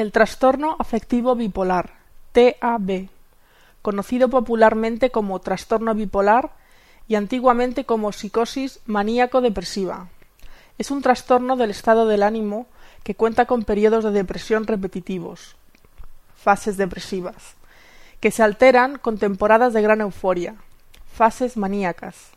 [0.00, 1.92] El trastorno afectivo bipolar,
[2.32, 3.10] TAB,
[3.82, 6.52] conocido popularmente como trastorno bipolar
[7.06, 10.08] y antiguamente como psicosis maníaco-depresiva.
[10.78, 12.66] Es un trastorno del estado del ánimo
[13.02, 15.54] que cuenta con periodos de depresión repetitivos,
[16.34, 17.56] fases depresivas,
[18.20, 20.54] que se alteran con temporadas de gran euforia,
[21.12, 22.30] fases maníacas.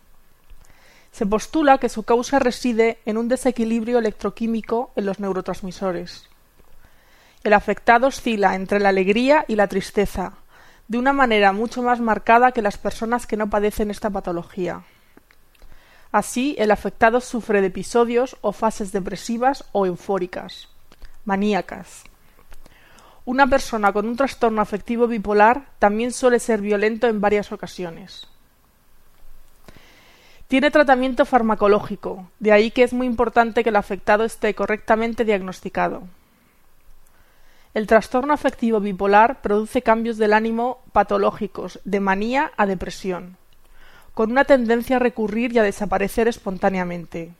[1.13, 6.27] Se postula que su causa reside en un desequilibrio electroquímico en los neurotransmisores.
[7.43, 10.33] El afectado oscila entre la alegría y la tristeza,
[10.87, 14.83] de una manera mucho más marcada que las personas que no padecen esta patología.
[16.13, 20.69] Así, el afectado sufre de episodios o fases depresivas o eufóricas,
[21.25, 22.03] maníacas.
[23.25, 28.27] Una persona con un trastorno afectivo bipolar también suele ser violento en varias ocasiones.
[30.47, 36.03] Tiene tratamiento farmacológico, de ahí que es muy importante que el afectado esté correctamente diagnosticado.
[37.73, 43.35] El trastorno afectivo bipolar produce cambios del ánimo patológicos, de manía a depresión,
[44.13, 47.33] con una tendencia a recurrir y a desaparecer espontáneamente.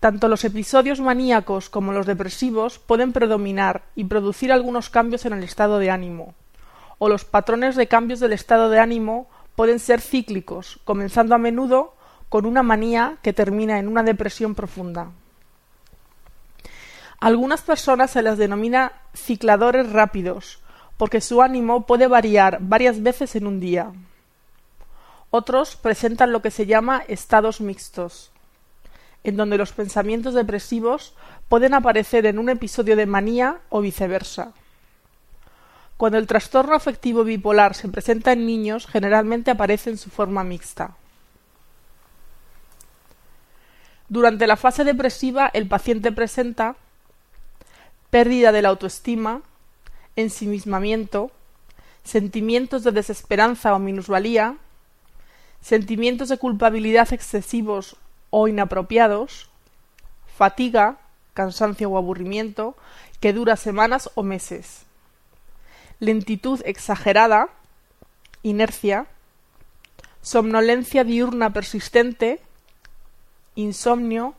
[0.00, 5.44] Tanto los episodios maníacos como los depresivos pueden predominar y producir algunos cambios en el
[5.44, 6.34] estado de ánimo,
[6.98, 11.94] o los patrones de cambios del estado de ánimo pueden ser cíclicos, comenzando a menudo
[12.28, 15.12] con una manía que termina en una depresión profunda.
[17.24, 20.58] Algunas personas se las denomina cicladores rápidos,
[20.98, 23.92] porque su ánimo puede variar varias veces en un día.
[25.30, 28.30] Otros presentan lo que se llama estados mixtos,
[29.22, 31.14] en donde los pensamientos depresivos
[31.48, 34.52] pueden aparecer en un episodio de manía o viceversa.
[35.96, 40.94] Cuando el trastorno afectivo bipolar se presenta en niños, generalmente aparece en su forma mixta.
[44.10, 46.76] Durante la fase depresiva, el paciente presenta
[48.14, 49.42] pérdida de la autoestima,
[50.14, 51.32] ensimismamiento,
[52.04, 54.54] sentimientos de desesperanza o minusvalía,
[55.60, 57.96] sentimientos de culpabilidad excesivos
[58.30, 59.50] o inapropiados,
[60.38, 60.98] fatiga,
[61.34, 62.76] cansancio o aburrimiento,
[63.18, 64.86] que dura semanas o meses,
[65.98, 67.48] lentitud exagerada,
[68.44, 69.08] inercia,
[70.22, 72.40] somnolencia diurna persistente,
[73.56, 74.36] insomnio,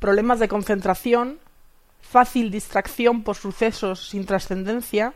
[0.00, 1.38] problemas de concentración,
[2.00, 5.14] fácil distracción por sucesos sin trascendencia,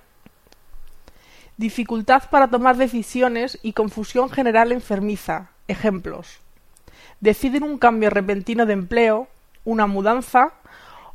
[1.56, 5.50] dificultad para tomar decisiones y confusión general enfermiza.
[5.68, 6.40] Ejemplos.
[7.20, 9.28] Deciden un cambio repentino de empleo,
[9.64, 10.52] una mudanza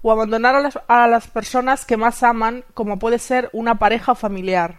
[0.02, 0.56] o abandonar
[0.88, 4.78] a las, personas que más aman, como puede ser una pareja o familiar.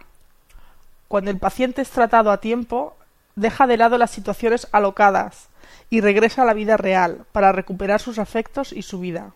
[1.07, 2.95] Cuando el paciente es tratado a tiempo,
[3.35, 5.49] deja de lado las situaciones alocadas
[5.89, 9.33] y regresa a la vida real para recuperar sus afectos y su vida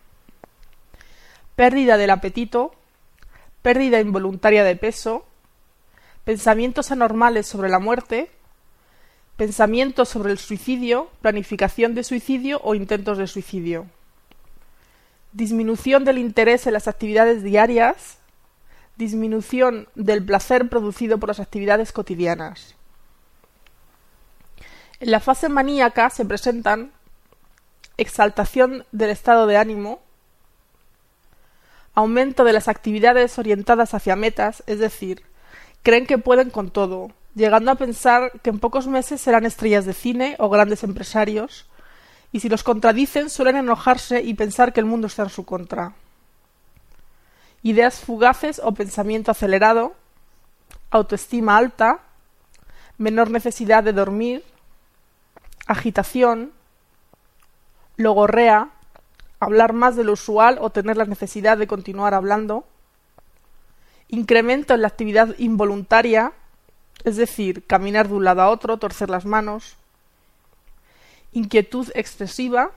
[1.56, 2.74] pérdida del apetito,
[3.62, 5.26] pérdida involuntaria de peso,
[6.24, 8.32] pensamientos anormales sobre la muerte,
[9.38, 13.88] pensamientos sobre el suicidio, planificación de suicidio o intentos de suicidio,
[15.32, 18.20] disminución del interés en las actividades diarias,
[18.96, 22.76] disminución del placer producido por las actividades cotidianas.
[25.00, 26.92] En la fase maníaca se presentan
[27.98, 30.00] exaltación del estado de ánimo,
[31.96, 35.24] aumento de las actividades orientadas hacia metas, es decir,
[35.84, 39.94] creen que pueden con todo, llegando a pensar que en pocos meses serán estrellas de
[39.94, 41.68] cine o grandes empresarios,
[42.32, 45.94] y si los contradicen suelen enojarse y pensar que el mundo está en su contra.
[47.62, 49.94] Ideas fugaces o pensamiento acelerado,
[50.90, 52.00] autoestima alta,
[52.98, 54.44] menor necesidad de dormir,
[55.68, 56.52] agitación,
[57.98, 58.70] logorrea,
[59.44, 62.66] hablar más de lo usual o tener la necesidad de continuar hablando,
[64.08, 66.34] incremento en la actividad involuntaria,
[67.04, 69.76] es decir, caminar de un lado a otro, torcer las manos,
[71.32, 72.72] inquietud excesiva,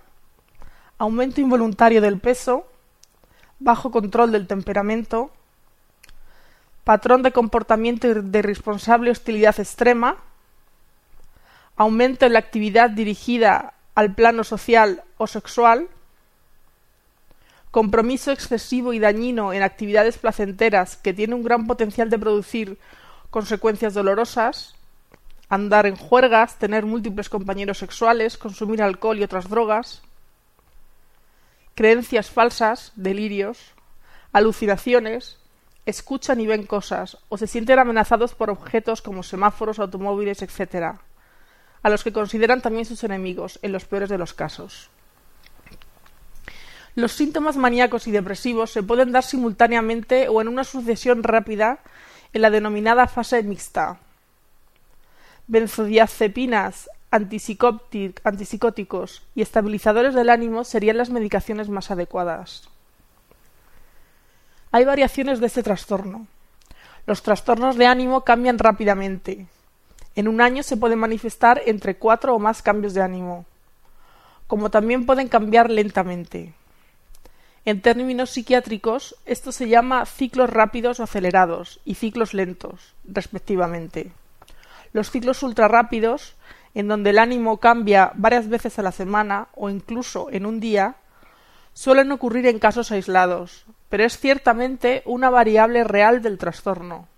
[0.98, 2.66] aumento involuntario del peso,
[3.58, 5.30] bajo control del temperamento,
[6.84, 10.16] patrón de comportamiento de irresponsable hostilidad extrema,
[11.76, 15.88] aumento en la actividad dirigida al plano social o sexual,
[17.76, 22.78] compromiso excesivo y dañino en actividades placenteras que tiene un gran potencial de producir
[23.28, 24.76] consecuencias dolorosas,
[25.50, 30.00] andar en juergas, tener múltiples compañeros sexuales, consumir alcohol y otras drogas,
[31.74, 33.74] creencias falsas, delirios,
[34.32, 35.36] alucinaciones,
[35.84, 40.96] escuchan y ven cosas, o se sienten amenazados por objetos como semáforos, automóviles, etc.,
[41.82, 44.88] a los que consideran también sus enemigos, en los peores de los casos.
[46.96, 51.80] Los síntomas maníacos y depresivos se pueden dar simultáneamente o en una sucesión rápida
[52.32, 53.98] en la denominada fase mixta.
[55.46, 62.70] Benzodiazepinas, antipsicóticos y estabilizadores del ánimo serían las medicaciones más adecuadas.
[64.72, 66.26] Hay variaciones de este trastorno.
[67.06, 69.46] Los trastornos de ánimo cambian rápidamente.
[70.14, 73.44] En un año se pueden manifestar entre cuatro o más cambios de ánimo,
[74.46, 76.54] como también pueden cambiar lentamente.
[77.66, 84.12] En términos psiquiátricos, esto se llama ciclos rápidos o acelerados y ciclos lentos, respectivamente.
[84.92, 86.36] Los ciclos ultrarrápidos,
[86.74, 90.94] en donde el ánimo cambia varias veces a la semana o incluso en un día,
[91.74, 97.08] suelen ocurrir en casos aislados, pero es ciertamente una variable real del trastorno.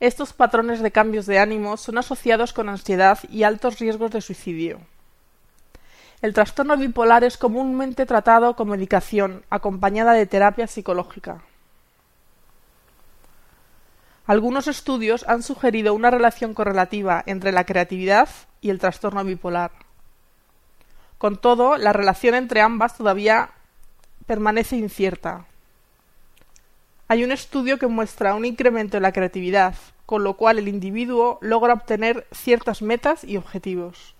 [0.00, 4.80] Estos patrones de cambios de ánimo son asociados con ansiedad y altos riesgos de suicidio.
[6.20, 11.42] El trastorno bipolar es comúnmente tratado con medicación acompañada de terapia psicológica.
[14.26, 18.28] Algunos estudios han sugerido una relación correlativa entre la creatividad
[18.60, 19.70] y el trastorno bipolar.
[21.18, 23.50] Con todo, la relación entre ambas todavía
[24.26, 25.46] permanece incierta.
[27.06, 31.38] Hay un estudio que muestra un incremento en la creatividad, con lo cual el individuo
[31.40, 34.17] logra obtener ciertas metas y objetivos.